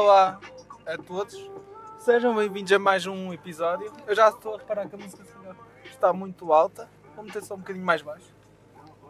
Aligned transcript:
Olá 0.00 0.38
a 0.86 0.96
todos, 0.96 1.34
sejam 1.98 2.32
bem-vindos 2.36 2.70
a 2.70 2.78
mais 2.78 3.04
um 3.04 3.32
episódio. 3.32 3.92
Eu 4.06 4.14
já 4.14 4.28
estou 4.28 4.54
a 4.54 4.58
reparar 4.58 4.88
que 4.88 4.94
a 4.94 4.98
música 4.98 5.24
está 5.86 6.12
muito 6.12 6.52
alta, 6.52 6.88
vou 7.16 7.24
meter 7.24 7.42
só 7.42 7.56
um 7.56 7.58
bocadinho 7.58 7.84
mais 7.84 8.00
baixo, 8.00 8.32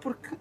porque 0.01 0.35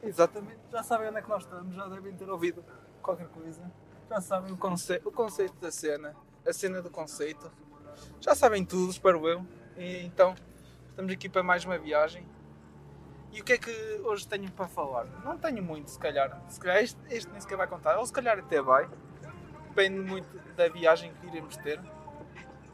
exatamente 0.00 0.60
já 0.70 0.84
sabem 0.84 1.08
onde 1.08 1.18
é 1.18 1.22
que 1.22 1.28
nós 1.28 1.42
estamos, 1.42 1.74
já 1.74 1.88
devem 1.88 2.14
ter 2.14 2.30
ouvido 2.30 2.64
qualquer 3.02 3.26
coisa, 3.30 3.68
já 4.08 4.20
sabem 4.20 4.52
o, 4.52 4.56
conce 4.56 5.02
o 5.04 5.10
conceito 5.10 5.56
da 5.56 5.72
cena, 5.72 6.14
a 6.46 6.52
cena 6.52 6.80
do 6.80 6.88
conceito, 6.88 7.50
já 8.20 8.36
sabem 8.36 8.64
tudo, 8.64 8.92
espero 8.92 9.26
eu. 9.26 9.44
E, 9.76 10.06
então 10.06 10.36
estamos 10.90 11.12
aqui 11.12 11.28
para 11.28 11.42
mais 11.42 11.64
uma 11.64 11.76
viagem. 11.76 12.24
E 13.32 13.40
o 13.40 13.44
que 13.44 13.54
é 13.54 13.58
que 13.58 14.00
hoje 14.04 14.26
tenho 14.28 14.48
para 14.52 14.68
falar? 14.68 15.06
Não 15.24 15.36
tenho 15.36 15.64
muito, 15.64 15.90
se 15.90 15.98
calhar. 15.98 16.40
Se 16.48 16.60
calhar 16.60 16.80
este, 16.80 16.98
este 17.10 17.28
nem 17.32 17.40
sequer 17.40 17.58
vai 17.58 17.66
contar, 17.66 17.98
ou 17.98 18.06
se 18.06 18.12
calhar 18.12 18.38
até 18.38 18.62
vai 18.62 18.88
depende 19.70 20.00
muito 20.00 20.28
da 20.56 20.68
viagem 20.68 21.12
que 21.14 21.26
iremos 21.26 21.56
ter. 21.56 21.80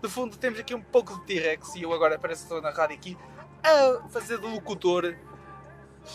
De 0.02 0.08
fundo, 0.08 0.36
temos 0.36 0.58
aqui 0.58 0.74
um 0.74 0.82
pouco 0.82 1.14
de 1.20 1.26
T-Rex 1.26 1.76
e 1.76 1.82
eu 1.82 1.92
agora 1.92 2.18
parece 2.18 2.42
que 2.42 2.52
estou 2.52 2.60
na 2.60 2.70
rádio 2.70 2.96
aqui 2.96 3.18
a 3.62 4.08
fazer 4.08 4.38
de 4.38 4.46
locutor. 4.46 5.16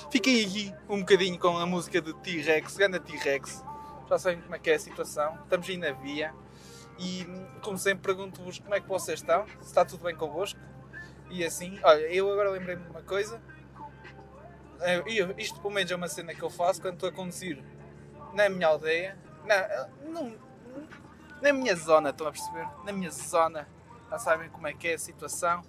Fiquei 0.09 0.45
aqui 0.45 0.75
um 0.89 0.99
bocadinho 0.99 1.37
com 1.39 1.57
a 1.57 1.65
música 1.65 2.01
de 2.01 2.13
T-Rex, 2.13 2.77
grande 2.77 2.99
T-Rex. 2.99 3.63
Já 4.09 4.19
sabem 4.19 4.41
como 4.41 4.55
é 4.55 4.59
que 4.59 4.69
é 4.69 4.75
a 4.75 4.79
situação. 4.79 5.37
Estamos 5.43 5.67
aí 5.69 5.77
na 5.77 5.91
via 5.91 6.33
e, 6.99 7.25
como 7.61 7.77
sempre, 7.77 8.03
pergunto-vos 8.03 8.59
como 8.59 8.75
é 8.75 8.79
que 8.79 8.87
vocês 8.87 9.19
estão, 9.19 9.45
se 9.47 9.67
está 9.67 9.83
tudo 9.83 10.03
bem 10.03 10.15
convosco. 10.15 10.59
E 11.29 11.43
assim, 11.43 11.79
olha, 11.83 12.01
eu 12.13 12.31
agora 12.31 12.51
lembrei-me 12.51 12.83
de 12.83 12.89
uma 12.89 13.01
coisa. 13.01 13.41
Eu, 15.05 15.33
isto, 15.37 15.59
pelo 15.59 15.73
menos, 15.73 15.91
é 15.91 15.95
uma 15.95 16.07
cena 16.07 16.33
que 16.33 16.41
eu 16.41 16.49
faço 16.49 16.81
quando 16.81 16.95
estou 16.95 17.09
a 17.09 17.11
conduzir 17.11 17.63
na 18.33 18.49
minha 18.49 18.67
aldeia. 18.67 19.17
Não, 19.45 20.11
não, 20.11 20.50
na 21.41 21.51
minha 21.51 21.75
zona, 21.75 22.11
estão 22.11 22.27
a 22.27 22.31
perceber? 22.31 22.67
Na 22.83 22.91
minha 22.91 23.11
zona, 23.11 23.67
já 24.09 24.19
sabem 24.19 24.49
como 24.49 24.67
é 24.67 24.73
que 24.73 24.87
é 24.87 24.93
a 24.93 24.99
situação. 24.99 25.63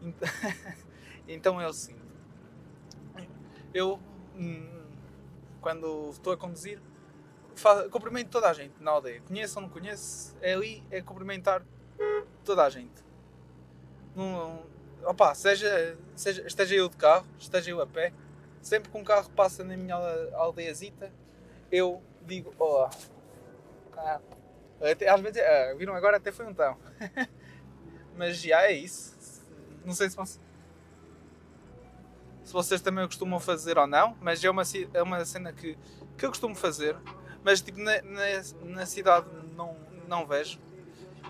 Então 1.28 1.60
é 1.60 1.68
o 1.68 1.72
seguinte: 1.72 2.02
eu, 3.72 3.98
hum, 4.36 4.84
quando 5.60 6.10
estou 6.10 6.32
a 6.32 6.36
conduzir, 6.36 6.80
cumprimento 7.90 8.28
toda 8.28 8.50
a 8.50 8.52
gente 8.52 8.74
na 8.80 8.90
aldeia. 8.90 9.20
Conheço 9.22 9.58
ou 9.58 9.62
não 9.62 9.68
conheço, 9.68 10.36
é 10.40 10.52
ali, 10.52 10.82
é 10.90 11.00
cumprimentar 11.00 11.64
toda 12.44 12.64
a 12.64 12.70
gente. 12.70 13.02
Opa, 15.04 15.34
seja, 15.34 15.96
seja, 16.14 16.46
esteja 16.46 16.74
eu 16.74 16.88
de 16.88 16.96
carro, 16.96 17.26
esteja 17.38 17.70
eu 17.70 17.80
a 17.80 17.86
pé, 17.86 18.12
sempre 18.60 18.90
que 18.90 18.98
um 18.98 19.04
carro 19.04 19.30
passa 19.30 19.64
na 19.64 19.76
minha 19.76 19.96
aldeiazita, 20.34 21.12
eu 21.70 22.02
digo: 22.22 22.54
Olá. 22.58 22.90
Ah, 23.96 24.20
até, 24.90 25.08
às 25.08 25.20
vezes, 25.20 25.40
uh, 25.40 25.76
viram 25.76 25.94
agora 25.94 26.16
até 26.16 26.32
foi 26.32 26.46
um 26.46 26.54
tão. 26.54 26.76
Mas 28.16 28.38
já 28.38 28.62
é 28.62 28.72
isso. 28.72 29.12
Não 29.84 29.94
sei 29.94 30.10
se 30.10 30.16
vocês, 30.16 30.40
se 32.44 32.52
vocês 32.52 32.80
também 32.80 33.06
costumam 33.06 33.40
fazer 33.40 33.78
ou 33.78 33.86
não, 33.86 34.16
mas 34.20 34.44
é 34.44 34.50
uma, 34.50 34.62
é 34.92 35.02
uma 35.02 35.24
cena 35.24 35.52
que, 35.52 35.76
que 36.18 36.24
eu 36.24 36.28
costumo 36.28 36.54
fazer. 36.54 36.96
Mas 37.42 37.60
tipo, 37.60 37.78
na, 37.78 38.00
na, 38.02 38.24
na 38.64 38.86
cidade 38.86 39.26
não, 39.56 39.76
não 40.06 40.26
vejo. 40.26 40.60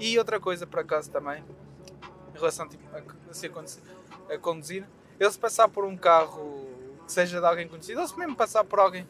E 0.01 0.19
outra 0.19 0.41
coisa, 0.41 0.67
por 0.67 0.81
acaso, 0.81 1.11
também, 1.11 1.43
em 2.35 2.39
relação 2.39 2.69
tipo, 2.69 2.85
a, 2.93 2.99
a, 2.99 4.35
a 4.35 4.39
conduzir, 4.39 4.85
eu 5.19 5.31
se 5.31 5.39
passar 5.39 5.69
por 5.69 5.85
um 5.85 5.97
carro 5.97 6.69
que 7.07 7.13
seja 7.13 7.39
de 7.39 7.47
alguém 7.47 7.69
conhecido, 7.69 8.01
ou 8.01 8.09
se 8.09 8.19
mesmo 8.19 8.35
passar 8.35 8.65
por 8.65 8.81
alguém 8.81 9.07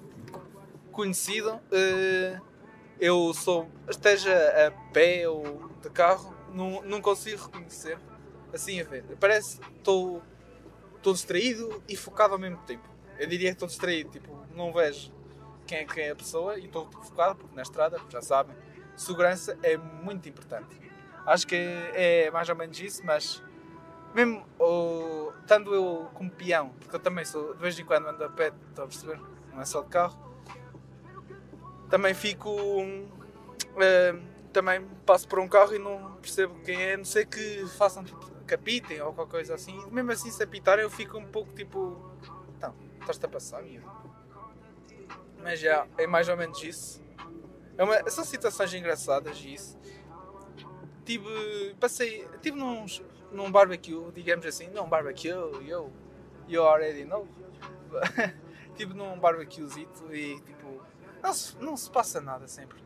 conhecido, 0.90 1.54
uh, 1.54 2.51
eu 3.00 3.32
sou, 3.34 3.68
esteja 3.88 4.32
a 4.66 4.70
pé 4.92 5.28
ou 5.28 5.68
de 5.82 5.90
carro, 5.90 6.34
não, 6.52 6.82
não 6.82 7.00
consigo 7.00 7.42
reconhecer 7.42 7.98
assim 8.52 8.80
a 8.80 8.84
ver. 8.84 9.04
Parece 9.18 9.58
que 9.58 9.70
estou, 9.72 10.22
distraído 11.02 11.82
e 11.88 11.96
focado 11.96 12.34
ao 12.34 12.38
mesmo 12.38 12.58
tempo. 12.58 12.88
Eu 13.18 13.26
diria 13.26 13.48
que 13.48 13.54
estou 13.54 13.68
distraído, 13.68 14.10
tipo, 14.10 14.46
não 14.54 14.72
vejo 14.72 15.12
quem 15.66 15.78
é, 15.78 15.84
quem 15.84 16.04
é 16.04 16.10
a 16.10 16.16
pessoa 16.16 16.58
e 16.58 16.66
estou 16.66 16.90
focado, 16.90 17.36
porque 17.36 17.54
na 17.54 17.62
estrada, 17.62 18.00
já 18.08 18.20
sabem, 18.20 18.54
segurança 18.96 19.58
é 19.62 19.76
muito 19.76 20.28
importante. 20.28 20.80
Acho 21.26 21.46
que 21.46 21.56
é, 21.56 22.30
mais 22.30 22.48
ou 22.48 22.56
menos 22.56 22.78
isso, 22.80 23.04
mas 23.04 23.42
mesmo 24.14 24.44
oh, 24.58 25.32
estando 25.40 25.74
eu 25.74 26.08
como 26.14 26.30
peão, 26.30 26.70
porque 26.80 26.96
eu 26.96 27.00
também 27.00 27.24
sou, 27.24 27.54
de 27.54 27.60
vez 27.60 27.78
em 27.78 27.84
quando 27.84 28.08
ando 28.08 28.24
a 28.24 28.28
pé, 28.28 28.52
estou 28.68 28.84
a 28.84 28.88
perceber, 28.88 29.20
não 29.52 29.60
é 29.60 29.64
só 29.64 29.82
de 29.82 29.88
carro, 29.88 30.31
também 31.92 32.14
fico. 32.14 32.50
Uh, 32.50 34.32
também 34.50 34.82
passo 35.04 35.28
por 35.28 35.38
um 35.38 35.46
carro 35.46 35.74
e 35.74 35.78
não 35.78 36.14
percebo 36.16 36.58
quem 36.60 36.82
é, 36.82 36.96
não 36.96 37.04
sei 37.04 37.24
que 37.24 37.66
façam 37.76 38.04
tipo, 38.04 38.18
capitem 38.46 39.00
ou 39.02 39.12
qualquer 39.12 39.32
coisa 39.32 39.54
assim. 39.54 39.78
Mesmo 39.90 40.10
assim, 40.10 40.30
se 40.30 40.42
apitarem, 40.42 40.82
eu 40.82 40.90
fico 40.90 41.18
um 41.18 41.26
pouco 41.26 41.52
tipo. 41.52 42.10
Então, 42.56 42.74
estás-te 42.98 43.26
a 43.26 43.28
passar, 43.28 43.62
meu. 43.62 43.82
Mas 45.42 45.60
já, 45.60 45.86
é 45.98 46.06
mais 46.06 46.30
ou 46.30 46.36
menos 46.36 46.62
isso. 46.62 47.02
É 47.76 47.84
uma, 47.84 48.08
são 48.08 48.24
situações 48.24 48.72
engraçadas 48.72 49.38
isso. 49.44 49.78
Tive. 51.04 51.74
Passei. 51.78 52.26
Tive 52.40 52.56
num, 52.56 52.86
num 53.30 53.52
barbecue, 53.52 54.10
digamos 54.14 54.46
assim. 54.46 54.68
Não, 54.68 54.88
barbecue, 54.88 55.28
eu. 55.28 55.92
You 56.48 56.62
already 56.62 57.04
know. 57.04 57.28
tive 58.76 58.94
num 58.94 59.18
barbecuezito 59.18 60.14
e 60.14 60.40
tipo 60.40 60.91
não 61.22 61.32
se, 61.32 61.56
não 61.58 61.76
se 61.76 61.90
passa 61.90 62.20
nada 62.20 62.48
sempre. 62.48 62.78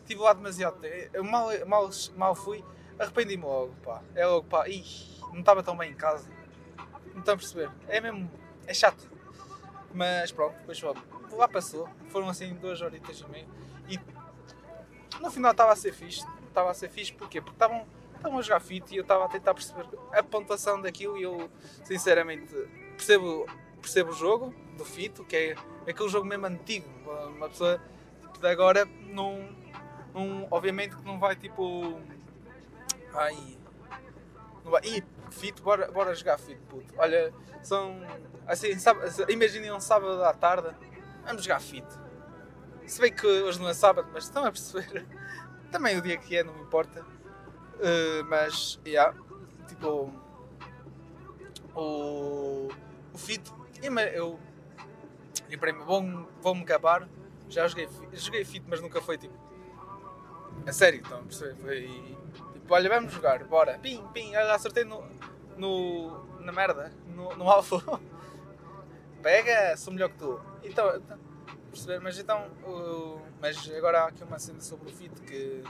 Estive 0.00 0.20
lá 0.20 0.32
demasiado 0.32 0.78
tempo. 0.78 1.24
Mal, 1.24 1.48
mal, 1.66 1.90
mal 2.16 2.34
fui, 2.34 2.64
arrependi-me 2.98 3.44
logo, 3.44 3.74
pá. 3.84 4.02
É 4.14 4.26
logo, 4.26 4.46
pá. 4.46 4.68
Ih, 4.68 4.84
não 5.32 5.40
estava 5.40 5.62
tão 5.62 5.76
bem 5.76 5.92
em 5.92 5.94
casa. 5.94 6.28
Não 7.12 7.20
estão 7.20 7.34
a 7.34 7.36
perceber. 7.36 7.70
É 7.88 8.00
mesmo. 8.00 8.30
É 8.66 8.74
chato. 8.74 9.10
Mas 9.94 10.32
pronto, 10.32 10.56
depois 10.58 10.80
lá 11.32 11.48
passou. 11.48 11.88
Foram 12.10 12.28
assim 12.28 12.54
duas 12.54 12.80
horitas 12.80 13.20
e 13.20 13.28
meia. 13.28 13.46
E 13.88 14.00
no 15.20 15.30
final 15.30 15.52
estava 15.52 15.72
a 15.72 15.76
ser 15.76 15.92
fixe. 15.92 16.26
Estava 16.48 16.70
a 16.70 16.74
ser 16.74 16.88
fixe 16.88 17.12
porquê? 17.12 17.40
Porque 17.40 17.54
estavam, 17.54 17.86
estavam 18.14 18.38
a 18.38 18.42
jogar 18.42 18.60
fit 18.60 18.92
e 18.92 18.96
eu 18.96 19.02
estava 19.02 19.24
a 19.24 19.28
tentar 19.28 19.54
perceber 19.54 19.86
a 20.12 20.22
pontuação 20.22 20.80
daquilo 20.80 21.16
e 21.18 21.22
eu 21.22 21.50
sinceramente 21.84 22.52
percebo, 22.96 23.46
percebo 23.86 24.10
o 24.10 24.14
jogo 24.14 24.52
do 24.76 24.84
Fito, 24.84 25.24
que 25.24 25.36
é 25.36 25.54
aquele 25.88 26.08
jogo 26.08 26.26
mesmo 26.26 26.46
antigo. 26.46 26.88
Uma 27.36 27.48
pessoa 27.48 27.80
tipo, 28.20 28.38
de 28.40 28.48
agora 28.48 28.84
não, 28.84 29.48
não. 30.12 30.48
Obviamente 30.50 30.96
que 30.96 31.04
não 31.04 31.20
vai 31.20 31.36
tipo. 31.36 32.00
Ai. 33.14 33.56
Não 34.64 34.72
vai. 34.72 34.82
Ih, 34.84 35.04
Fito, 35.30 35.62
bora, 35.62 35.90
bora 35.90 36.14
jogar 36.14 36.36
Fito, 36.38 36.60
puto. 36.68 36.92
Olha, 36.98 37.32
são. 37.62 38.00
Assim, 38.46 38.68
imaginem 39.28 39.72
um 39.72 39.80
sábado 39.80 40.22
à 40.24 40.32
tarde, 40.34 40.74
vamos 41.24 41.42
jogar 41.42 41.60
Fito. 41.60 42.00
Se 42.86 43.00
bem 43.00 43.12
que 43.12 43.26
hoje 43.26 43.60
não 43.60 43.68
é 43.68 43.74
sábado, 43.74 44.08
mas 44.12 44.24
estão 44.24 44.44
a 44.44 44.50
perceber. 44.50 45.06
Também 45.70 45.96
o 45.96 46.02
dia 46.02 46.16
que 46.16 46.36
é, 46.36 46.44
não 46.44 46.54
me 46.54 46.62
importa. 46.62 47.02
Uh, 47.02 48.24
mas, 48.28 48.80
yeah, 48.84 49.16
tipo. 49.68 50.12
O. 51.74 52.68
O 53.12 53.18
Fito. 53.18 53.65
Eu 53.82 54.38
e 55.48 55.56
para 55.56 55.72
mim, 55.72 55.84
vou-me 55.84 56.26
vou 56.40 56.54
gabar. 56.64 57.08
Já 57.48 57.66
joguei, 57.68 57.88
joguei 58.12 58.44
fit, 58.44 58.64
mas 58.68 58.80
nunca 58.80 59.00
foi 59.00 59.16
tipo. 59.16 59.34
A 60.66 60.72
sério, 60.72 61.00
então, 61.04 61.22
Foi 61.60 62.16
tipo, 62.54 62.74
olha, 62.74 62.88
vamos 62.88 63.12
jogar, 63.12 63.44
bora. 63.44 63.78
Pim, 63.78 64.04
pim, 64.12 64.34
acertei 64.34 64.84
no. 64.84 65.04
no 65.56 66.26
na 66.40 66.52
merda, 66.52 66.92
no, 67.14 67.36
no 67.36 67.48
alvo. 67.50 68.00
Pega, 69.22 69.76
sou 69.76 69.92
melhor 69.92 70.08
que 70.10 70.18
tu. 70.18 70.40
Então, 70.64 70.96
então 70.96 71.18
perceber, 71.70 72.00
mas 72.00 72.18
então. 72.18 72.48
Uh, 72.64 73.20
mas 73.40 73.70
agora 73.70 74.02
há 74.02 74.08
aqui 74.08 74.24
uma 74.24 74.38
cena 74.38 74.60
sobre 74.60 74.90
o 74.90 74.92
fit 74.92 75.14
que. 75.22 75.62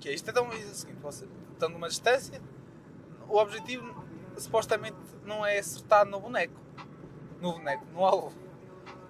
que 0.00 0.08
é 0.08 0.14
isto. 0.14 0.30
Então, 0.30 0.50
é 0.50 0.56
o 0.56 0.74
seguinte, 0.74 1.00
você 1.00 1.26
numa 1.68 1.88
distância, 1.88 2.40
o 3.26 3.36
objetivo 3.38 4.03
supostamente 4.36 4.96
não 5.24 5.44
é 5.44 5.58
acertar 5.58 6.04
no 6.04 6.20
boneco 6.20 6.64
no 7.44 7.52
boneco, 7.52 7.84
no 7.92 8.04
alvo. 8.04 8.32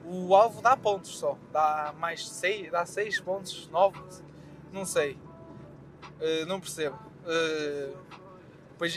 O 0.05 0.35
alvo 0.35 0.61
dá 0.61 0.77
pontos 0.77 1.17
só, 1.17 1.39
dá 1.53 1.95
mais 1.99 2.29
6, 2.29 2.73
dá 2.73 2.85
6 2.85 3.21
pontos, 3.21 3.69
9, 3.69 3.99
não 4.73 4.85
sei. 4.85 5.13
Uh, 6.21 6.45
não 6.47 6.61
percebo. 6.61 6.99
Uh, 7.25 7.97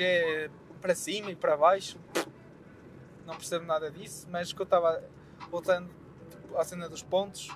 é 0.02 0.50
para 0.82 0.94
cima 0.96 1.32
e 1.32 1.36
para 1.36 1.56
baixo, 1.56 1.98
não 3.26 3.36
percebo 3.36 3.66
nada 3.66 3.90
disso, 3.90 4.28
mas 4.30 4.52
que 4.52 4.62
eu 4.62 4.66
estava 4.66 5.02
voltando 5.50 5.90
à 6.56 6.64
cena 6.64 6.90
dos 6.90 7.02
pontos, 7.02 7.56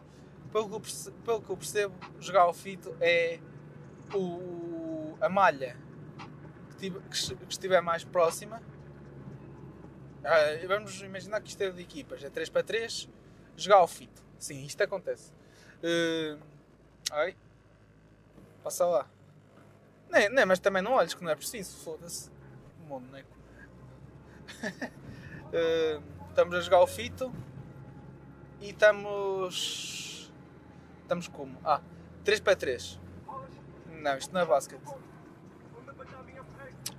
pelo 0.51 0.69
que 0.69 0.75
eu 0.75 0.79
percebo, 0.79 1.17
pelo 1.25 1.41
que 1.41 1.49
eu 1.49 1.57
percebo 1.57 1.95
jogar 2.19 2.43
ao 2.43 2.53
fito 2.53 2.95
é 3.01 3.39
o, 4.13 5.17
a 5.19 5.27
malha 5.27 5.75
que, 6.89 7.47
estiver 7.49 7.81
mais 7.81 8.03
próxima 8.03 8.61
ah, 10.23 10.67
vamos 10.67 11.01
imaginar 11.01 11.41
que 11.41 11.49
isto 11.49 11.61
é 11.61 11.71
de 11.71 11.81
equipas, 11.81 12.23
é 12.23 12.29
3 12.29 12.49
para 12.49 12.63
3, 12.63 13.09
jogar 13.57 13.77
ao 13.77 13.87
fito. 13.87 14.21
Sim, 14.37 14.63
isto 14.65 14.81
acontece. 14.83 15.31
Uh, 15.83 16.39
ai. 17.11 17.35
Passa 18.63 18.85
lá. 18.85 19.07
Nem, 20.09 20.29
nem, 20.29 20.45
mas 20.45 20.59
também 20.59 20.81
não 20.81 20.93
olhes 20.93 21.13
que 21.13 21.23
não 21.23 21.31
é 21.31 21.35
preciso, 21.35 21.75
foda-se. 21.77 22.29
O 22.81 22.87
mundo, 22.87 23.09
né? 23.11 23.23
uh, 25.47 26.03
estamos 26.29 26.55
a 26.55 26.61
jogar 26.61 26.81
o 26.81 26.87
fito 26.87 27.33
e 28.59 28.69
estamos. 28.69 30.31
Estamos 31.01 31.27
como? 31.27 31.57
Ah, 31.63 31.81
3 32.23 32.39
para 32.41 32.55
3. 32.55 32.99
Não, 33.87 34.17
isto 34.17 34.33
não 34.33 34.41
é 34.41 34.45
basquete. 34.45 34.81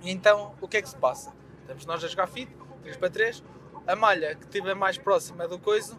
E 0.03 0.11
então, 0.11 0.53
o 0.59 0.67
que 0.67 0.77
é 0.77 0.81
que 0.81 0.89
se 0.89 0.97
passa? 0.97 1.33
Estamos 1.61 1.85
nós 1.85 2.03
a 2.03 2.07
jogar 2.09 2.27
fito, 2.27 2.51
3 2.81 2.97
para 2.97 3.09
3. 3.09 3.43
A 3.87 3.95
malha 3.95 4.35
que 4.35 4.43
estiver 4.43 4.75
mais 4.75 4.97
próxima 4.97 5.47
do 5.47 5.57
coiso, 5.57 5.97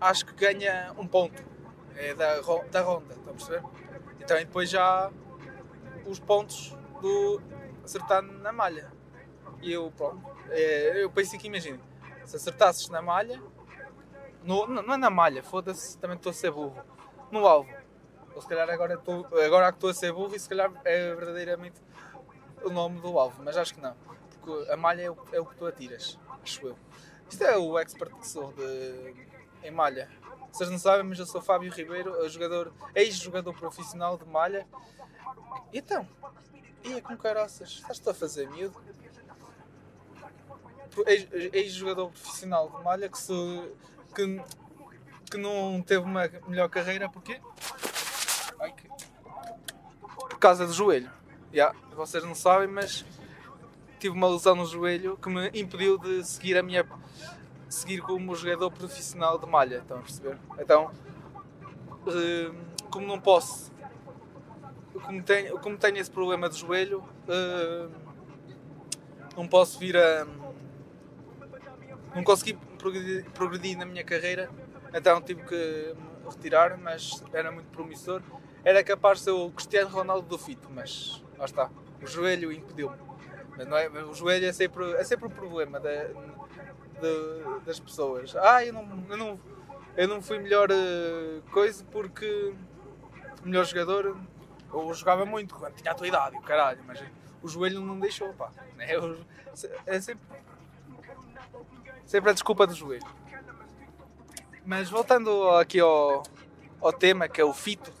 acho 0.00 0.24
que 0.24 0.32
ganha 0.32 0.94
um 0.96 1.06
ponto. 1.06 1.44
É 1.96 2.14
da, 2.14 2.40
da 2.70 2.80
ronda, 2.80 3.14
estão 3.14 3.32
a 3.32 3.36
perceber? 3.36 3.62
Então, 4.20 4.36
e 4.38 4.44
depois 4.44 4.70
já 4.70 5.10
os 6.06 6.20
pontos 6.20 6.76
do 7.02 7.42
acertar 7.84 8.22
na 8.22 8.52
malha. 8.52 8.92
E 9.60 9.72
eu, 9.72 9.92
pronto, 9.96 10.24
é, 10.48 11.02
eu 11.02 11.10
pensei 11.10 11.38
que 11.38 11.48
imagina, 11.48 11.80
se 12.24 12.36
acertasses 12.36 12.88
na 12.88 13.02
malha, 13.02 13.42
no, 14.44 14.66
não 14.66 14.94
é 14.94 14.96
na 14.96 15.10
malha, 15.10 15.42
foda-se, 15.42 15.98
também 15.98 16.16
estou 16.16 16.30
a 16.30 16.32
ser 16.32 16.52
burro, 16.52 16.80
no 17.30 17.46
alvo. 17.46 17.70
Ou 18.34 18.40
se 18.40 18.48
calhar 18.48 18.70
agora, 18.70 18.94
estou, 18.94 19.26
agora 19.44 19.70
que 19.72 19.76
estou 19.76 19.90
a 19.90 19.94
ser 19.94 20.12
burro 20.12 20.34
e 20.34 20.38
se 20.38 20.48
calhar 20.48 20.70
é 20.84 21.14
verdadeiramente 21.14 21.82
o 22.64 22.70
nome 22.70 23.00
do 23.00 23.18
alvo, 23.18 23.42
mas 23.42 23.56
acho 23.56 23.74
que 23.74 23.80
não, 23.80 23.94
porque 24.42 24.70
a 24.70 24.76
malha 24.76 25.02
é 25.02 25.10
o, 25.10 25.16
é 25.32 25.40
o 25.40 25.46
que 25.46 25.56
tu 25.56 25.66
atiras, 25.66 26.18
acho 26.42 26.66
eu. 26.66 26.76
Isto 27.28 27.44
é 27.44 27.56
o 27.56 27.78
expert 27.78 28.12
que 28.16 28.26
sou 28.26 28.52
de, 28.52 29.14
em 29.62 29.70
malha. 29.70 30.10
Vocês 30.52 30.68
não 30.68 30.78
sabem, 30.78 31.04
mas 31.04 31.18
eu 31.18 31.26
sou 31.26 31.40
Fábio 31.40 31.72
Ribeiro, 31.72 32.28
jogador, 32.28 32.72
ex-jogador 32.94 33.54
profissional 33.54 34.18
de 34.18 34.24
malha. 34.24 34.66
E 35.72 35.78
então, 35.78 36.06
ia 36.82 37.00
com 37.00 37.16
caraças, 37.16 37.82
estás 37.88 38.06
a 38.06 38.14
fazer 38.14 38.50
miúdo? 38.50 38.82
Ex-jogador 41.52 42.10
profissional 42.10 42.68
de 42.68 42.82
malha 42.82 43.08
que 43.08 43.18
se. 43.18 43.32
Que, 44.14 44.42
que 45.30 45.36
não 45.36 45.80
teve 45.80 46.04
uma 46.04 46.28
melhor 46.48 46.68
carreira 46.68 47.08
que... 47.08 47.40
Por 50.28 50.38
causa 50.40 50.66
do 50.66 50.72
joelho. 50.72 51.19
Yeah, 51.52 51.76
vocês 51.96 52.22
não 52.22 52.34
sabem, 52.34 52.68
mas 52.68 53.04
tive 53.98 54.14
uma 54.14 54.28
lesão 54.28 54.54
no 54.54 54.64
joelho 54.64 55.16
que 55.16 55.28
me 55.28 55.48
impediu 55.48 55.98
de 55.98 56.24
seguir 56.24 56.56
a 56.56 56.62
minha 56.62 56.86
seguir 57.68 58.00
como 58.02 58.34
jogador 58.34 58.70
profissional 58.70 59.38
de 59.38 59.46
malha, 59.46 59.78
estão 59.78 59.98
a 59.98 60.00
perceber? 60.00 60.38
Então, 60.58 60.90
hum, 62.06 62.54
como 62.90 63.06
não 63.06 63.20
posso, 63.20 63.72
como 65.04 65.22
tenho, 65.22 65.58
como 65.58 65.76
tenho 65.76 65.98
esse 65.98 66.10
problema 66.10 66.48
de 66.48 66.58
joelho, 66.58 67.02
hum, 67.28 67.90
não 69.36 69.46
posso 69.46 69.78
vir 69.78 69.96
a. 69.96 70.26
não 72.14 72.24
consegui 72.24 72.58
progredir, 73.32 73.76
na 73.76 73.84
minha 73.84 74.04
carreira, 74.04 74.50
então 74.92 75.20
tive 75.20 75.42
que 75.44 75.94
retirar, 76.28 76.76
mas 76.78 77.22
era 77.32 77.50
muito 77.50 77.68
promissor. 77.70 78.22
Era 78.62 78.84
capaz 78.84 79.18
de 79.18 79.24
ser 79.24 79.30
o 79.30 79.50
Cristiano 79.50 79.88
Ronaldo 79.88 80.28
do 80.28 80.36
Fito, 80.36 80.68
mas 80.70 81.24
lá 81.40 81.46
está, 81.46 81.70
o 82.02 82.06
joelho 82.06 82.52
impediu-me. 82.52 82.96
Mas 83.56 83.66
não 83.66 83.76
é, 83.76 83.88
o 83.88 84.14
joelho 84.14 84.46
é 84.46 84.52
sempre, 84.52 84.92
é 84.92 85.04
sempre 85.04 85.26
o 85.26 85.30
problema 85.30 85.80
da, 85.80 86.06
das 87.64 87.80
pessoas. 87.80 88.36
Ah, 88.36 88.64
eu 88.64 88.72
não, 88.72 89.04
eu 89.08 89.16
não, 89.16 89.40
eu 89.96 90.08
não 90.08 90.22
fui 90.22 90.38
melhor 90.38 90.70
uh, 90.70 91.42
coisa 91.50 91.82
porque 91.90 92.54
melhor 93.42 93.64
jogador 93.64 94.16
eu 94.72 94.94
jogava 94.94 95.24
muito 95.24 95.54
quando 95.54 95.74
tinha 95.74 95.90
a 95.90 95.94
tua 95.94 96.06
idade, 96.06 96.36
o 96.36 96.42
caralho, 96.42 96.80
mas 96.86 97.02
o 97.42 97.48
joelho 97.48 97.80
não 97.80 97.98
deixou, 97.98 98.32
pá. 98.34 98.50
É, 98.78 98.94
é 99.86 100.00
sempre, 100.00 100.24
sempre 102.06 102.30
a 102.30 102.32
desculpa 102.32 102.66
do 102.66 102.74
joelho. 102.74 103.06
Mas 104.64 104.88
voltando 104.90 105.50
aqui 105.50 105.80
ao, 105.80 106.22
ao 106.80 106.92
tema 106.92 107.28
que 107.28 107.40
é 107.40 107.44
o 107.44 107.52
fito, 107.52 107.92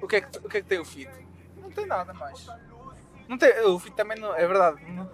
o 0.00 0.06
que 0.06 0.16
é 0.16 0.20
que, 0.20 0.38
o 0.38 0.48
que, 0.48 0.56
é 0.56 0.62
que 0.62 0.68
tem 0.68 0.78
o 0.78 0.84
fito? 0.84 1.21
Tem 1.74 1.86
nada 1.86 2.12
mais. 2.12 2.46
Não 3.28 3.38
tem, 3.38 3.58
o 3.60 3.78
fito 3.78 3.96
também 3.96 4.18
não, 4.18 4.34
é 4.34 4.46
verdade, 4.46 4.84
não, 4.92 5.10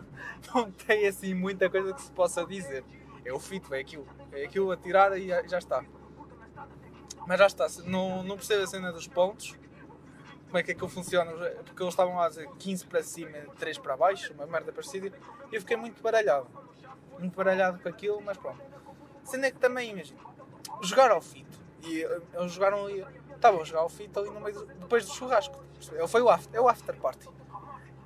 não 0.55 0.71
tem 0.73 1.07
assim 1.07 1.35
muita 1.35 1.71
coisa 1.71 1.93
que 1.93 2.03
se 2.03 2.11
possa 2.11 2.45
dizer. 2.45 2.85
É 3.25 3.33
o 3.33 3.39
fito, 3.39 3.75
é 3.75 3.81
aquilo. 3.81 4.07
É 4.33 4.45
aquilo 4.45 4.71
a 4.71 4.77
tirar 4.77 5.17
e 5.19 5.29
já 5.49 5.59
está. 5.59 5.85
Mas 7.27 7.39
já 7.39 7.47
está, 7.47 7.67
não, 7.85 8.23
não 8.23 8.37
percebo 8.37 8.63
a 8.63 8.67
cena 8.67 8.91
dos 8.91 9.07
pontos. 9.07 9.55
Como 10.47 10.57
é 10.57 10.63
que 10.63 10.73
aquilo 10.73 10.89
funciona? 10.89 11.31
Porque 11.31 11.83
eles 11.83 11.93
estavam 11.93 12.19
a 12.19 12.29
dizer 12.29 12.49
15 12.59 12.87
para 12.87 13.03
cima, 13.03 13.39
3 13.59 13.77
para 13.79 13.97
baixo, 13.99 14.33
uma 14.33 14.47
merda 14.47 14.73
parecida. 14.73 15.13
E 15.53 15.55
eu 15.55 15.61
fiquei 15.61 15.77
muito 15.77 16.03
baralhado. 16.03 16.49
Muito 17.19 17.37
baralhado 17.37 17.79
com 17.83 17.89
aquilo, 17.89 18.23
mas 18.23 18.39
pronto. 18.39 18.63
Sendo 19.25 19.45
é 19.45 19.51
que 19.51 19.59
também, 19.59 19.91
imagina, 19.91 20.19
jogar 20.83 21.11
ao 21.11 21.21
fito. 21.21 21.59
E 21.83 22.01
eles 22.35 22.53
jogaram 22.53 22.89
estavam 23.39 23.63
a 23.63 23.65
jogar 23.65 23.81
ao 23.81 23.89
fito 23.89 24.19
ali 24.19 24.31
no 24.31 24.41
meio 24.41 24.55
do, 24.55 24.67
depois 24.67 25.07
do 25.07 25.15
churrasco. 25.15 25.57
Foi 26.09 26.21
o 26.21 26.29
after, 26.29 26.55
é 26.57 26.61
o 26.61 26.69
after 26.69 26.97
party. 26.97 27.29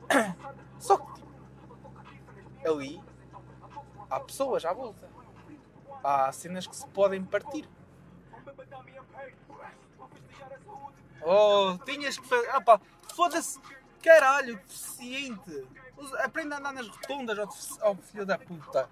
Só 0.78 0.98
que 0.98 1.22
ali 2.66 3.02
há 4.08 4.20
pessoas 4.20 4.64
à 4.64 4.72
volta. 4.72 5.10
Há 6.04 6.30
cenas 6.32 6.66
que 6.66 6.76
se 6.76 6.86
podem 6.88 7.24
partir. 7.24 7.68
Oh, 11.24 11.78
tinhas 11.84 12.18
que 12.18 12.26
fazer. 12.26 12.48
Ah, 12.50 12.80
foda-se, 13.14 13.60
caralho, 14.02 14.56
deficiente. 14.56 15.66
Aprenda 16.18 16.56
a 16.56 16.58
andar 16.58 16.72
nas 16.72 16.88
rotundas, 16.88 17.38
ó 17.80 17.92
oh, 17.92 17.94
filho 17.94 18.26
da 18.26 18.36
puta. 18.36 18.88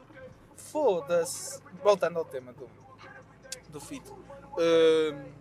Foda-se. 0.56 1.60
Voltando 1.82 2.18
ao 2.18 2.24
tema 2.24 2.52
do, 2.52 2.70
do 3.68 3.80
fito. 3.80 4.12
Uh, 4.12 5.40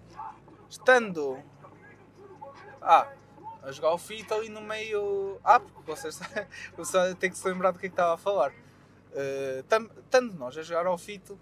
estando. 0.70 1.42
Ah, 2.82 3.08
a 3.62 3.72
jogar 3.72 3.94
o 3.94 3.98
fito 3.98 4.34
ali 4.34 4.50
no 4.50 4.62
meio. 4.62 5.40
Ah, 5.44 5.60
porque 5.60 5.82
vocês 5.84 6.20
você 6.78 7.16
tem 7.16 7.30
que 7.30 7.38
se 7.38 7.48
lembrar 7.48 7.72
do 7.72 7.80
que 7.80 7.88
é 7.88 7.90
que 7.90 7.94
estava 7.94 8.14
a 8.14 8.18
falar. 8.18 8.52
Uh, 9.12 9.64
tanto 10.10 10.36
nós 10.36 10.56
a 10.56 10.62
jogar 10.62 10.86
ao 10.86 10.98
fito, 10.98 11.38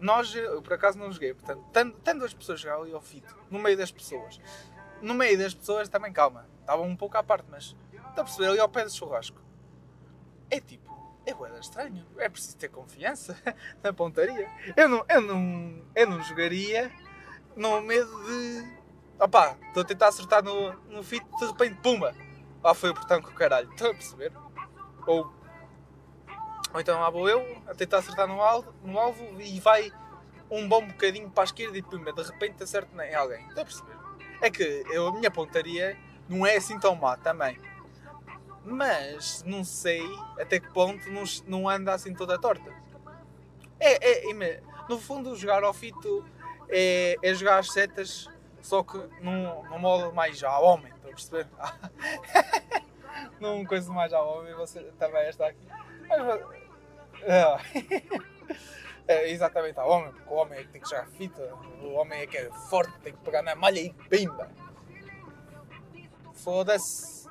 nós, 0.00 0.32
eu 0.34 0.62
por 0.62 0.74
acaso 0.74 0.96
não 0.96 1.12
joguei, 1.12 1.34
portanto, 1.34 1.64
tanto, 2.04 2.24
as 2.24 2.32
pessoas 2.32 2.60
jogar 2.60 2.76
ali 2.76 2.92
ao 2.92 3.00
fito, 3.00 3.36
no 3.50 3.58
meio 3.58 3.76
das 3.76 3.90
pessoas, 3.90 4.40
no 5.02 5.12
meio 5.12 5.36
das 5.36 5.52
pessoas 5.52 5.88
também, 5.88 6.12
calma, 6.12 6.46
estavam 6.60 6.86
um 6.86 6.96
pouco 6.96 7.16
à 7.16 7.22
parte, 7.22 7.46
mas 7.50 7.76
está 8.08 8.22
a 8.22 8.24
perceber 8.24 8.46
ali 8.50 8.60
ao 8.60 8.68
pé 8.68 8.84
do 8.84 8.92
churrasco. 8.92 9.42
É 10.48 10.60
tipo, 10.60 10.96
é 11.26 11.34
boeda 11.34 11.58
estranho, 11.58 12.06
é 12.16 12.28
preciso 12.28 12.56
ter 12.56 12.68
confiança 12.68 13.36
na 13.82 13.92
pontaria. 13.92 14.48
Eu 14.76 14.88
não, 14.88 15.04
eu 15.08 15.20
não, 15.20 15.84
eu 15.96 16.08
não 16.08 16.22
jogaria 16.22 16.92
no 17.58 17.80
medo 17.82 18.24
de 18.24 18.78
opá, 19.18 19.56
estou 19.66 19.82
a 19.82 19.84
tentar 19.84 20.08
acertar 20.08 20.42
no, 20.44 20.72
no 20.88 21.02
fit, 21.02 21.26
de 21.38 21.46
repente, 21.46 21.74
pumba! 21.82 22.14
Lá 22.62 22.72
foi 22.72 22.90
o 22.90 22.94
portão 22.94 23.20
com 23.20 23.30
o 23.30 23.34
caralho. 23.34 23.68
Estão 23.70 23.90
a 23.90 23.94
perceber? 23.94 24.32
Ou, 25.06 25.32
ou 26.72 26.80
então 26.80 27.00
lá 27.00 27.10
vou 27.10 27.28
eu 27.28 27.44
a 27.66 27.74
tentar 27.74 27.98
acertar 27.98 28.28
no 28.28 28.40
alvo, 28.40 28.72
no 28.82 28.98
alvo 28.98 29.40
e 29.40 29.58
vai 29.60 29.92
um 30.50 30.68
bom 30.68 30.86
bocadinho 30.86 31.28
para 31.30 31.42
a 31.42 31.46
esquerda 31.46 31.76
e 31.76 31.82
pumba, 31.82 32.12
de 32.12 32.22
repente 32.22 32.62
acerto 32.62 32.90
em 33.00 33.14
alguém. 33.14 33.46
Estão 33.48 33.62
a 33.62 33.66
perceber? 33.66 33.96
É 34.40 34.50
que 34.50 34.84
eu, 34.90 35.08
a 35.08 35.12
minha 35.12 35.30
pontaria 35.30 35.98
não 36.28 36.46
é 36.46 36.56
assim 36.56 36.78
tão 36.78 36.94
má 36.94 37.16
também. 37.16 37.58
Mas 38.64 39.42
não 39.44 39.64
sei 39.64 40.02
até 40.38 40.60
que 40.60 40.70
ponto 40.72 41.10
não, 41.10 41.24
não 41.46 41.68
anda 41.68 41.92
assim 41.92 42.14
toda 42.14 42.38
torta. 42.38 42.72
É, 43.80 44.28
é, 44.28 44.30
é, 44.30 44.62
no 44.88 44.98
fundo, 44.98 45.34
jogar 45.36 45.64
ao 45.64 45.72
fito 45.72 46.24
é, 46.70 47.16
é 47.22 47.34
jogar 47.34 47.58
as 47.58 47.72
setas 47.72 48.28
só 48.68 48.82
que 48.82 48.98
num, 49.22 49.62
num 49.64 49.78
modo 49.78 50.12
mais 50.12 50.44
ao 50.44 50.62
homem, 50.62 50.92
estou 50.92 51.10
a 51.10 51.14
perceber? 51.14 51.46
num 53.40 53.64
coisa 53.64 53.90
mais 53.90 54.12
ao 54.12 54.28
homem, 54.28 54.54
você 54.54 54.82
também 54.98 55.26
está 55.26 55.46
aqui. 55.46 55.66
Mas, 56.06 56.40
é, 57.22 57.58
é, 59.08 59.30
exatamente 59.30 59.80
ao 59.80 59.88
homem, 59.88 60.12
porque 60.12 60.28
o 60.28 60.36
homem 60.36 60.58
é 60.58 60.64
que 60.64 60.68
tem 60.68 60.82
que 60.82 60.88
jogar 60.90 61.06
fita, 61.06 61.42
o 61.80 61.94
homem 61.94 62.20
é 62.20 62.26
que 62.26 62.36
é 62.36 62.50
forte, 62.68 62.92
tem 63.00 63.14
que 63.14 63.20
pegar 63.20 63.42
na 63.42 63.54
malha 63.54 63.80
e 63.80 63.90
pimba. 64.10 64.50
Foda-se. 66.34 67.26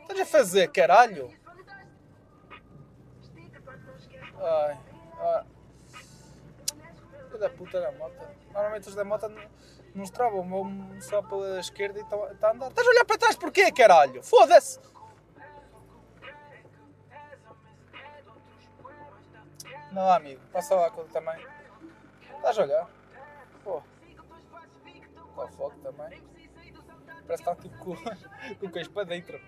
Estás 0.00 0.20
a 0.20 0.26
fazer 0.26 0.68
caralho? 0.72 1.32
Ai, 4.36 4.78
ai. 5.20 5.53
Filho 7.34 7.38
da 7.40 7.50
puta 7.50 7.80
da 7.80 7.90
moto. 7.90 8.14
Normalmente 8.52 8.88
os 8.88 8.94
da 8.94 9.04
moto 9.04 9.32
nos 9.92 10.08
travam, 10.10 10.48
vão 10.48 11.00
só 11.00 11.20
pela 11.20 11.58
esquerda 11.58 11.98
e 11.98 12.02
está 12.02 12.16
tá 12.16 12.48
a 12.48 12.52
andar. 12.52 12.68
Estás 12.68 12.86
a 12.86 12.90
olhar 12.90 13.04
para 13.04 13.18
trás 13.18 13.36
porquê, 13.36 13.72
caralho? 13.72 14.22
Foda-se! 14.22 14.78
Não, 19.90 20.08
amigo, 20.10 20.40
passa 20.52 20.76
lá 20.76 20.90
com 20.90 21.04
também. 21.08 21.44
Estás 22.36 22.58
a 22.58 22.62
olhar? 22.62 22.90
Pô. 23.64 23.82
Qual 25.34 25.48
foco 25.48 25.76
também? 25.80 26.22
Parece 27.26 27.42
que 27.42 27.50
está 27.50 27.56
tipo 27.56 27.76
com, 27.78 27.96
com 28.60 28.66
o 28.66 28.70
queijo 28.70 28.90
para 28.90 29.04
dentro. 29.04 29.40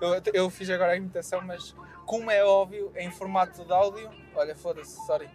Eu, 0.00 0.22
eu 0.34 0.50
fiz 0.50 0.70
agora 0.70 0.92
a 0.92 0.96
imitação, 0.96 1.40
mas 1.40 1.74
como 2.06 2.30
é 2.30 2.44
óbvio, 2.44 2.92
em 2.96 3.10
formato 3.10 3.64
de 3.64 3.72
áudio. 3.72 4.08
Olha, 4.36 4.54
foda-se, 4.54 5.04
sorry. 5.04 5.28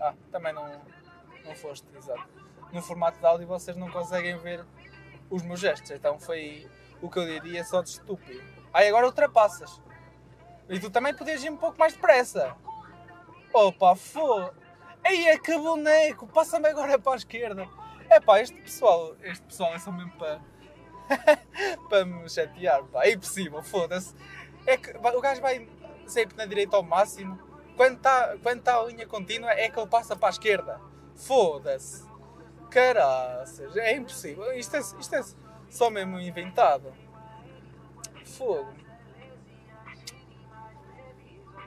Ah, 0.00 0.14
também 0.30 0.52
não, 0.52 0.80
não 1.44 1.54
foste, 1.54 1.86
exato. 1.96 2.28
No 2.72 2.82
formato 2.82 3.18
de 3.18 3.26
áudio 3.26 3.46
vocês 3.46 3.76
não 3.76 3.90
conseguem 3.90 4.36
ver 4.38 4.64
os 5.30 5.42
meus 5.42 5.60
gestos, 5.60 5.90
então 5.90 6.18
foi 6.18 6.68
o 7.00 7.08
que 7.08 7.18
eu 7.18 7.26
diria 7.26 7.64
só 7.64 7.82
de 7.82 7.90
estúpido. 7.90 8.42
Aí 8.72 8.88
agora 8.88 9.06
ultrapassas. 9.06 9.80
E 10.68 10.78
tu 10.78 10.90
também 10.90 11.14
podias 11.14 11.42
ir 11.42 11.50
um 11.50 11.56
pouco 11.56 11.78
mais 11.78 11.94
depressa. 11.94 12.54
Opa, 13.52 13.96
fô! 13.96 14.50
É 15.02 15.38
que 15.38 15.56
boneco! 15.56 16.26
Passa-me 16.26 16.68
agora 16.68 16.98
para 16.98 17.12
a 17.12 17.16
esquerda. 17.16 17.66
É 18.10 18.20
pá, 18.20 18.40
este 18.40 18.60
pessoal, 18.60 19.16
este 19.22 19.44
pessoal 19.44 19.74
é 19.74 19.78
só 19.78 19.90
mesmo 19.90 20.12
para. 20.12 20.40
para 21.88 22.04
me 22.04 22.28
chatear, 22.28 22.84
pá. 22.84 23.04
É 23.04 23.12
impossível, 23.12 23.62
foda-se. 23.62 24.14
É 24.66 24.76
que 24.76 24.90
o 24.96 25.20
gajo 25.20 25.40
vai 25.40 25.66
sempre 26.06 26.36
na 26.36 26.44
direita 26.44 26.76
ao 26.76 26.82
máximo. 26.82 27.38
Quando 27.78 27.96
está 27.96 28.36
quando 28.42 28.60
tá 28.60 28.76
a 28.76 28.84
linha 28.86 29.06
contínua 29.06 29.52
é 29.52 29.70
que 29.70 29.78
ele 29.78 29.86
passa 29.86 30.16
para 30.16 30.28
a 30.28 30.30
esquerda. 30.30 30.80
Foda-se. 31.14 32.04
Caraças, 32.68 33.76
é 33.76 33.94
impossível. 33.94 34.52
Isto 34.52 34.76
é, 34.76 34.80
isto 34.80 35.14
é 35.14 35.22
só 35.70 35.88
mesmo 35.88 36.18
inventado. 36.18 36.92
Fogo. 38.24 38.74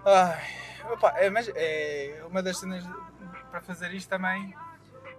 Ai, 0.04 0.44
opa, 0.92 1.14
é, 1.18 1.30
mas 1.30 1.50
é 1.56 2.22
uma 2.28 2.44
das 2.44 2.58
cenas 2.58 2.84
para 3.50 3.62
fazer 3.62 3.94
isto 3.94 4.10
também 4.10 4.54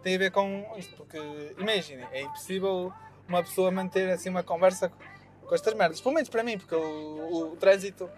tem 0.02 0.16
a 0.16 0.18
ver 0.18 0.30
com 0.30 0.74
isto, 0.76 0.94
porque 0.94 1.18
imaginem, 1.56 2.06
é 2.12 2.20
impossível 2.20 2.92
uma 3.26 3.42
pessoa 3.42 3.70
manter 3.70 4.10
assim 4.10 4.28
uma 4.28 4.42
conversa 4.42 4.92
com 5.46 5.54
estas 5.54 5.72
merdas, 5.72 6.02
pelo 6.02 6.14
menos 6.14 6.28
para 6.28 6.42
mim, 6.42 6.58
porque 6.58 6.74
o, 6.74 7.52
o 7.52 7.56
trânsito 7.56 8.10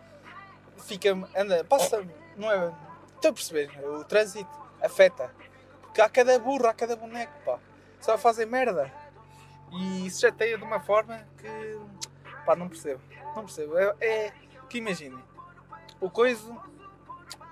fica, 0.78 1.10
anda, 1.36 1.62
passa, 1.64 2.02
não 2.36 2.50
é, 2.50 2.72
estou 3.14 3.30
a 3.30 3.34
perceber, 3.34 3.70
o 3.84 4.04
trânsito 4.04 4.50
afeta, 4.82 5.30
porque 5.82 6.00
há 6.00 6.08
cada 6.08 6.38
burro, 6.38 6.66
há 6.66 6.74
cada 6.74 6.96
boneco, 6.96 7.32
pá, 7.44 7.58
só 8.00 8.18
fazem 8.18 8.46
merda 8.46 8.92
e 9.72 10.10
se 10.10 10.20
chateia 10.20 10.58
de 10.58 10.64
uma 10.64 10.80
forma 10.80 11.26
que, 11.38 11.80
pá, 12.44 12.54
não 12.54 12.68
percebo, 12.68 13.00
não 13.34 13.44
percebo, 13.44 13.78
é, 13.78 13.94
é 14.00 14.32
que 14.68 14.78
imaginem, 14.78 15.22
o 16.00 16.10
coiso 16.10 16.56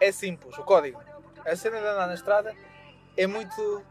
é 0.00 0.10
simples, 0.12 0.56
o 0.58 0.64
código, 0.64 1.00
a 1.44 1.56
cena 1.56 1.80
de 1.80 1.86
andar 1.86 2.06
na 2.06 2.14
estrada 2.14 2.54
é 3.16 3.26
muito. 3.26 3.84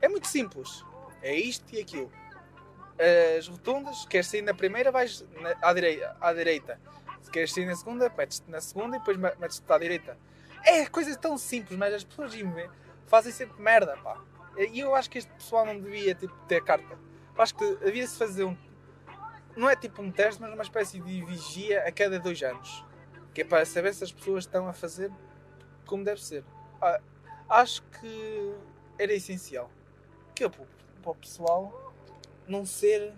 É 0.00 0.08
muito 0.08 0.26
simples. 0.26 0.84
É 1.22 1.34
isto 1.34 1.74
e 1.74 1.80
aquilo. 1.80 2.10
As 3.38 3.48
rotundas, 3.48 4.04
queres 4.06 4.26
sair 4.26 4.42
na 4.42 4.54
primeira, 4.54 4.90
vais 4.90 5.24
à, 5.60 5.72
direita, 5.72 6.16
à 6.20 6.32
direita. 6.32 6.80
Se 7.22 7.30
queres 7.30 7.52
sair 7.52 7.66
na 7.66 7.74
segunda, 7.74 8.12
metes-te 8.16 8.50
na 8.50 8.60
segunda 8.60 8.96
e 8.96 8.98
depois 8.98 9.16
metes-te 9.16 9.72
à 9.72 9.78
direita. 9.78 10.18
É 10.64 10.86
coisas 10.86 11.16
tão 11.16 11.38
simples, 11.38 11.78
mas 11.78 11.94
as 11.94 12.04
pessoas 12.04 12.32
fazem 13.06 13.32
sempre 13.32 13.60
merda, 13.60 13.96
pá. 13.96 14.20
E 14.56 14.80
eu 14.80 14.94
acho 14.94 15.08
que 15.08 15.18
este 15.18 15.32
pessoal 15.32 15.64
não 15.64 15.80
devia 15.80 16.14
tipo, 16.14 16.34
ter 16.46 16.62
carta. 16.62 16.98
Acho 17.38 17.54
que 17.54 17.64
havia-se 17.86 18.18
fazer 18.18 18.44
um. 18.44 18.56
Não 19.56 19.68
é 19.68 19.76
tipo 19.76 20.02
um 20.02 20.10
teste, 20.10 20.40
mas 20.40 20.52
uma 20.52 20.62
espécie 20.62 21.00
de 21.00 21.24
vigia 21.24 21.86
a 21.86 21.92
cada 21.92 22.18
dois 22.18 22.42
anos. 22.42 22.84
Que 23.32 23.40
é 23.40 23.44
para 23.44 23.64
saber 23.64 23.94
se 23.94 24.04
as 24.04 24.12
pessoas 24.12 24.44
estão 24.44 24.68
a 24.68 24.72
fazer 24.72 25.10
como 25.86 26.04
deve 26.04 26.22
ser. 26.22 26.44
Ah, 26.80 27.00
acho 27.48 27.82
que 27.82 28.54
era 28.98 29.12
essencial 29.12 29.70
que 30.34 30.48
para 30.48 31.10
o 31.10 31.14
pessoal 31.14 31.92
não 32.46 32.64
ser 32.64 33.12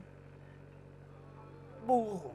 burro. 1.86 2.34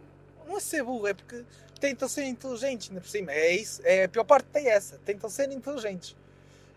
Não 0.50 0.58
é 0.58 0.60
ser 0.60 0.84
burro, 0.84 1.06
é 1.06 1.14
porque 1.14 1.46
tentam 1.80 2.10
ser 2.10 2.24
inteligentes 2.24 2.90
ainda 2.90 3.00
por 3.00 3.08
cima. 3.08 3.32
É 3.32 3.52
isso, 3.52 3.84
é 3.86 4.06
a 4.06 4.10
pior 4.10 4.24
parte 4.24 4.48
tem 4.48 4.68
essa. 4.68 4.98
Tentam 4.98 5.30
ser 5.30 5.52
inteligentes. 5.52 6.18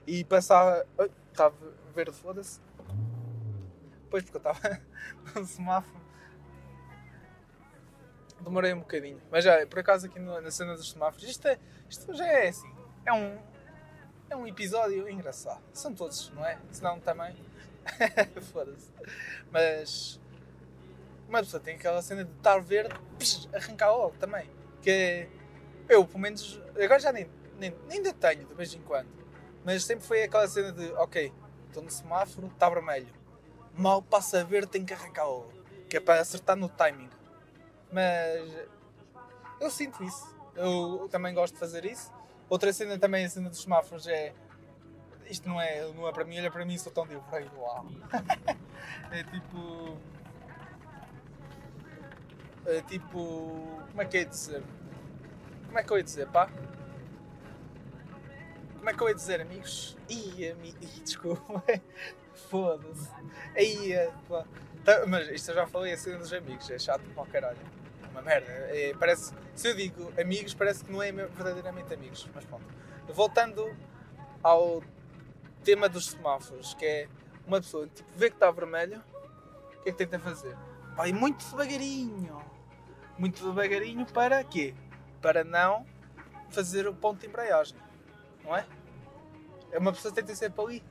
E 0.06 0.22
passar. 0.24 0.84
Estava 1.30 1.56
verde, 1.94 2.12
foda-se. 2.12 2.60
Pois 4.10 4.22
porque 4.24 4.36
eu 4.36 4.52
estava 4.52 4.78
no 5.34 5.46
semáforo. 5.46 6.02
Demorei 8.42 8.74
um 8.74 8.80
bocadinho. 8.80 9.22
Mas 9.30 9.42
já, 9.42 9.66
por 9.66 9.78
acaso 9.78 10.04
aqui 10.04 10.18
na 10.18 10.50
cena 10.50 10.74
dos 10.74 10.90
semáforos, 10.90 11.26
isto, 11.26 11.48
é, 11.48 11.58
isto 11.88 12.12
já 12.12 12.26
é 12.26 12.48
assim. 12.48 12.70
É 13.06 13.12
um, 13.14 13.38
é 14.28 14.36
um 14.36 14.46
episódio 14.46 15.08
engraçado. 15.08 15.62
São 15.72 15.94
todos, 15.94 16.30
não 16.34 16.44
é? 16.44 16.58
Senão 16.70 17.00
também. 17.00 17.34
Foda-se. 18.52 18.90
Mas. 19.50 20.20
Uma 21.32 21.38
pessoa 21.38 21.62
tem 21.62 21.76
aquela 21.76 22.02
cena 22.02 22.26
de 22.26 22.30
estar 22.32 22.60
verde, 22.60 22.94
psh, 23.18 23.48
arrancar 23.54 23.90
logo 23.90 24.14
também. 24.18 24.46
Que 24.82 24.90
é. 24.90 25.28
Eu, 25.88 26.04
pelo 26.04 26.18
menos. 26.18 26.60
Agora 26.78 27.00
já 27.00 27.10
nem, 27.10 27.26
nem, 27.58 27.74
ainda 27.90 28.12
tenho, 28.12 28.44
de 28.44 28.52
vez 28.52 28.74
em 28.74 28.82
quando. 28.82 29.08
Mas 29.64 29.82
sempre 29.82 30.04
foi 30.04 30.22
aquela 30.22 30.46
cena 30.46 30.70
de: 30.72 30.92
ok, 30.92 31.32
estou 31.68 31.82
no 31.82 31.90
semáforo, 31.90 32.48
está 32.48 32.68
vermelho. 32.68 33.08
Mal 33.74 34.02
passa 34.02 34.44
verde, 34.44 34.66
tem 34.66 34.84
que 34.84 34.92
arrancar 34.92 35.24
logo. 35.24 35.50
Que 35.88 35.96
é 35.96 36.00
para 36.00 36.20
acertar 36.20 36.54
no 36.54 36.68
timing. 36.68 37.08
Mas. 37.90 38.68
Eu 39.58 39.70
sinto 39.70 40.04
isso. 40.04 40.36
Eu 40.54 41.08
também 41.10 41.32
gosto 41.32 41.54
de 41.54 41.60
fazer 41.60 41.86
isso 41.86 42.12
Outra 42.52 42.70
cena 42.70 42.98
também, 42.98 43.24
a 43.24 43.30
cena 43.30 43.48
dos 43.48 43.62
semáforos 43.62 44.06
é. 44.06 44.34
Isto 45.24 45.48
não 45.48 45.58
é, 45.58 45.90
não 45.92 46.06
é 46.06 46.12
para 46.12 46.22
mim, 46.22 46.38
olha 46.38 46.50
para 46.50 46.66
mim, 46.66 46.76
sou 46.76 46.92
tão 46.92 47.06
divertido 47.06 47.58
lá. 47.58 47.82
é 49.10 49.24
tipo. 49.24 49.96
É 52.66 52.80
tipo. 52.82 53.82
Como 53.90 54.02
é 54.02 54.04
que 54.04 54.18
é 54.18 54.24
dizer? 54.24 54.62
Como 55.66 55.78
é 55.78 55.82
que 55.82 55.92
eu 55.92 55.96
ia 55.96 56.04
dizer, 56.04 56.28
pá? 56.28 56.48
Como 58.78 58.90
é 58.90 58.94
que 58.94 59.02
eu 59.02 59.08
ia 59.08 59.14
dizer, 59.14 59.40
amigos? 59.40 59.96
Ih, 60.08 60.50
amigo, 60.50 60.78
desculpa. 61.02 61.62
Foda-se. 62.50 63.10
Aí, 63.56 63.94
pá. 64.28 64.44
Tá, 64.84 65.06
mas 65.06 65.28
isto 65.28 65.50
eu 65.50 65.54
já 65.54 65.66
falei 65.66 65.92
a 65.92 65.96
cena 65.96 66.18
dos 66.18 66.32
amigos, 66.32 66.68
é 66.68 66.78
chato 66.78 67.02
para 67.14 67.22
o 67.22 67.26
caralho 67.26 67.82
uma 68.12 68.22
merda. 68.22 68.50
É, 68.52 68.94
parece, 68.94 69.34
se 69.54 69.68
eu 69.68 69.74
digo 69.74 70.12
amigos, 70.20 70.54
parece 70.54 70.84
que 70.84 70.92
não 70.92 71.02
é 71.02 71.10
verdadeiramente 71.10 71.92
amigos. 71.92 72.28
Mas 72.34 72.44
pronto. 72.44 72.64
Voltando 73.08 73.74
ao 74.42 74.82
tema 75.64 75.88
dos 75.88 76.06
semáforos, 76.06 76.74
que 76.74 76.84
é 76.84 77.08
uma 77.46 77.60
pessoa 77.60 77.88
tipo, 77.88 78.10
vê 78.14 78.28
que 78.30 78.36
está 78.36 78.50
vermelho, 78.50 79.02
o 79.78 79.82
que 79.82 79.88
é 79.88 79.92
que 79.92 79.98
tenta 79.98 80.18
fazer? 80.18 80.56
Vai 80.94 81.12
muito 81.12 81.44
devagarinho. 81.50 82.40
Muito 83.18 83.44
devagarinho 83.44 84.06
para 84.06 84.42
quê? 84.44 84.74
Para 85.20 85.44
não 85.44 85.86
fazer 86.50 86.86
o 86.86 86.94
ponto 86.94 87.20
de 87.20 87.26
embreagem. 87.26 87.76
Não 88.44 88.56
é? 88.56 88.66
É 89.70 89.78
uma 89.78 89.92
pessoa 89.92 90.12
tenta 90.12 90.34
ser 90.34 90.50
para 90.50 90.64
ali. 90.64 90.82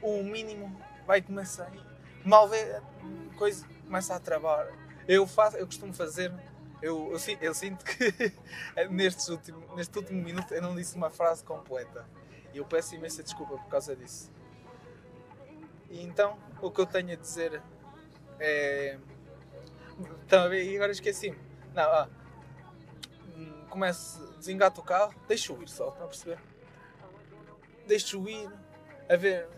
O 0.00 0.22
mínimo 0.22 0.80
vai 1.06 1.20
começar. 1.20 1.70
Mal 2.24 2.48
vê 2.48 2.80
coisa 3.36 3.66
começa 3.84 4.14
a 4.14 4.20
travar. 4.20 4.68
Eu 5.06 5.26
faço, 5.26 5.56
eu 5.56 5.66
costumo 5.66 5.92
fazer 5.92 6.32
eu, 6.82 7.12
eu, 7.12 7.18
eu, 7.40 7.54
sinto 7.54 7.84
que 7.84 8.32
neste 8.90 9.30
último, 9.30 9.76
neste 9.76 9.96
último 9.96 10.20
minuto 10.20 10.52
eu 10.52 10.60
não 10.60 10.74
disse 10.74 10.96
uma 10.96 11.10
frase 11.10 11.44
completa. 11.44 12.04
E 12.52 12.58
eu 12.58 12.64
peço 12.64 12.96
imensa 12.96 13.22
desculpa 13.22 13.56
por 13.56 13.68
causa 13.68 13.94
disso. 13.94 14.30
E 15.88 16.02
então, 16.02 16.36
o 16.60 16.70
que 16.70 16.80
eu 16.80 16.86
tenho 16.86 17.12
a 17.12 17.14
dizer 17.14 17.62
é. 18.40 18.98
Ver? 20.50 20.64
E 20.64 20.76
agora 20.76 20.90
esqueci-me. 20.90 21.38
Não, 21.74 21.82
ah. 21.82 22.08
Começo, 23.68 24.34
desengato 24.38 24.80
o 24.80 24.84
carro, 24.84 25.14
deixo-o 25.26 25.62
ir 25.62 25.68
só, 25.68 25.88
estão 25.88 26.04
a 26.04 26.08
perceber? 26.08 26.38
Deixo-o 27.86 28.28
ir, 28.28 28.50
a 29.08 29.16
ver. 29.16 29.48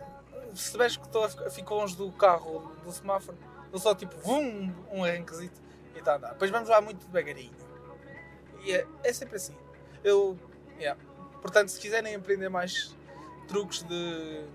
Se 0.53 0.77
vês 0.77 0.95
que 0.95 1.05
estou 1.05 1.25
a 1.25 1.49
ficar 1.49 1.75
longe 1.75 1.97
do 1.97 2.09
carro, 2.13 2.71
do 2.81 2.91
semáforo, 2.93 3.37
eu 3.73 3.77
só 3.77 3.93
tipo, 3.93 4.15
vum, 4.19 4.73
um 4.89 5.03
arranquezito 5.03 5.61
e 5.93 6.01
tá 6.01 6.13
a 6.13 6.15
andar. 6.15 6.31
Depois 6.31 6.49
vamos 6.49 6.69
lá 6.69 6.79
muito 6.79 7.05
devagarinho. 7.05 7.53
E 8.63 8.71
é, 8.71 8.87
é 9.03 9.13
sempre 9.13 9.35
assim. 9.35 9.55
Eu. 10.01 10.37
Yeah. 10.79 10.99
Portanto, 11.41 11.69
se 11.69 11.79
quiserem 11.79 12.15
aprender 12.15 12.47
mais 12.47 12.95
truques 13.49 13.83
de. 13.83 14.45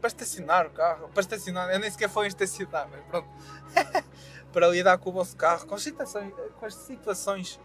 para 0.00 0.08
estacionar 0.08 0.66
o 0.66 0.70
carro, 0.70 1.08
para 1.10 1.20
estacionar, 1.20 1.70
eu 1.70 1.78
nem 1.78 1.90
sequer 1.90 2.08
foi 2.08 2.26
estacionar, 2.26 2.88
mas 2.90 3.00
pronto. 3.04 3.28
para 4.52 4.68
lidar 4.68 4.98
com 4.98 5.10
o 5.10 5.12
vosso 5.12 5.36
carro, 5.36 5.66
com 5.66 5.78
situações, 5.78 6.32
com 6.60 6.66
as 6.66 6.74
situações 6.74 7.58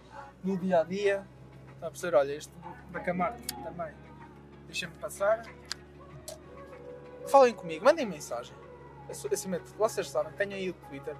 no 0.43 0.57
dia 0.57 0.79
a 0.79 0.83
dia. 0.83 1.27
Está 1.75 1.87
a 1.87 1.91
perceber? 1.91 2.17
Olha, 2.17 2.33
este 2.33 2.51
da 2.91 2.99
Camargo 3.01 3.37
também. 3.61 3.93
Deixem-me 4.65 4.95
passar. 4.95 5.45
Falem 7.27 7.53
comigo, 7.53 7.83
mandem 7.83 8.05
mensagem. 8.05 8.55
Acima 9.09 9.59
de 9.59 9.69
vocês 9.73 10.09
sabem, 10.09 10.33
tenham 10.33 10.53
aí 10.53 10.69
o 10.69 10.73
Twitter 10.73 11.15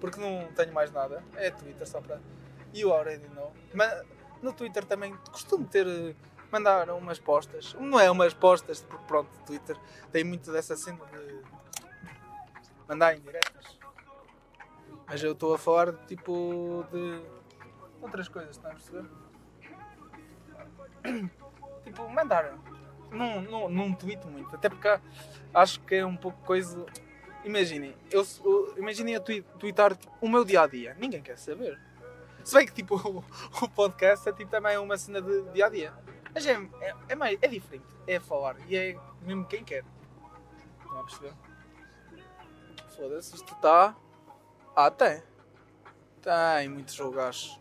porque 0.00 0.20
não 0.20 0.52
tenho 0.52 0.72
mais 0.72 0.92
nada. 0.92 1.24
É 1.34 1.50
Twitter 1.50 1.88
só 1.88 2.00
para. 2.00 2.20
You 2.74 2.92
already 2.92 3.26
know. 3.28 3.52
Mas 3.72 4.04
no 4.42 4.52
Twitter 4.52 4.84
também 4.84 5.16
costumo 5.32 5.66
ter. 5.66 5.86
Eh, 5.86 6.14
mandar 6.52 6.88
umas 6.90 7.18
postas. 7.18 7.74
Não 7.80 7.98
é 7.98 8.08
umas 8.10 8.34
postas, 8.34 8.80
porque 8.82 9.04
pronto, 9.06 9.30
Twitter 9.44 9.76
tem 10.12 10.22
muito 10.22 10.52
dessa 10.52 10.76
cena 10.76 11.00
de 11.06 11.42
mandar 12.86 13.16
indiretas. 13.16 13.53
Mas 15.06 15.22
eu 15.22 15.32
estou 15.32 15.54
a 15.54 15.58
falar 15.58 15.92
tipo 16.06 16.84
de 16.90 17.22
outras 18.00 18.28
coisas, 18.28 18.56
estás 18.56 18.72
a 18.72 18.76
perceber? 18.76 19.08
Tipo, 21.84 22.08
mandar. 22.08 22.58
Não, 23.10 23.42
não, 23.42 23.68
não 23.68 23.92
tweet 23.92 24.26
muito, 24.26 24.56
até 24.56 24.68
porque 24.68 24.88
acho 25.52 25.80
que 25.80 25.96
é 25.96 26.06
um 26.06 26.16
pouco 26.16 26.42
coisa. 26.44 26.84
Imaginem, 27.44 27.94
eu, 28.10 28.26
eu 28.42 28.74
imaginem 28.78 29.14
a 29.14 29.20
tweet, 29.20 29.46
tweetar 29.58 29.94
tipo, 29.94 30.12
o 30.20 30.28
meu 30.28 30.44
dia 30.44 30.62
a 30.62 30.66
dia. 30.66 30.96
Ninguém 30.98 31.22
quer 31.22 31.36
saber. 31.36 31.78
Se 32.42 32.54
bem 32.54 32.66
que 32.66 32.72
tipo, 32.72 32.96
o, 33.06 33.22
o 33.62 33.68
podcast 33.68 34.28
é 34.28 34.32
tipo, 34.32 34.50
também 34.50 34.78
uma 34.78 34.96
cena 34.96 35.20
de 35.20 35.42
dia 35.52 35.66
a 35.66 35.68
dia. 35.68 35.92
Mas 36.32 36.46
é, 36.46 36.54
é, 36.80 36.94
é, 37.10 37.14
mais, 37.14 37.38
é 37.40 37.46
diferente. 37.46 37.86
É 38.06 38.18
falar. 38.18 38.56
E 38.66 38.76
é 38.76 38.96
mesmo 39.22 39.44
quem 39.44 39.62
quer. 39.62 39.84
Estão 40.82 41.00
a 41.00 41.04
perceber? 41.04 41.34
Foda-se, 42.96 43.36
isto 43.36 43.52
está. 43.52 43.94
Ah, 44.76 44.90
tem. 44.90 45.22
Tem 46.20 46.68
muitos 46.68 46.98
lugares. 46.98 47.58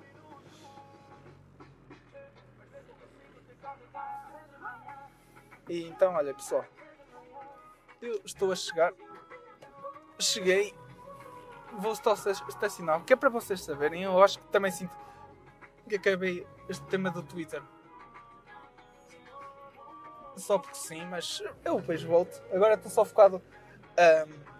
E 5.69 5.83
então, 5.83 6.13
olha 6.13 6.33
pessoal, 6.33 6.65
eu 8.01 8.21
estou 8.25 8.51
a 8.51 8.55
chegar. 8.55 8.93
Cheguei. 10.19 10.73
Vou 11.73 11.95
só 11.95 12.13
estacionar, 12.13 13.03
que 13.03 13.13
é 13.13 13.15
para 13.15 13.29
vocês 13.29 13.63
saberem. 13.63 14.03
Eu 14.03 14.21
acho 14.23 14.39
que 14.39 14.47
também 14.47 14.71
sinto 14.71 14.95
que 15.87 15.95
acabei 15.95 16.47
este 16.69 16.83
tema 16.85 17.09
do 17.11 17.21
Twitter. 17.23 17.61
Só 20.35 20.57
porque 20.57 20.75
sim, 20.75 21.05
mas 21.05 21.43
eu 21.63 21.79
depois 21.79 22.03
volto. 22.03 22.41
Agora 22.51 22.73
estou 22.73 22.91
só 22.91 23.05
focado 23.05 23.41
um, 23.97 24.52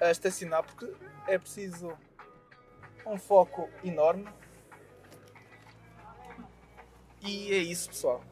a 0.00 0.10
estacionar 0.10 0.62
porque 0.64 0.92
é 1.26 1.38
preciso 1.38 1.96
um 3.06 3.18
foco 3.18 3.68
enorme. 3.84 4.28
E 7.22 7.52
é 7.52 7.58
isso, 7.58 7.88
pessoal. 7.88 8.24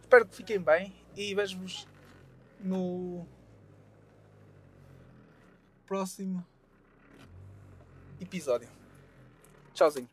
Espero 0.00 0.26
que 0.26 0.36
fiquem 0.36 0.60
bem 0.60 0.94
e 1.16 1.34
vejo-vos 1.34 1.86
no 2.60 3.26
próximo 5.86 6.44
episódio. 8.20 8.68
Tchauzinho. 9.74 10.08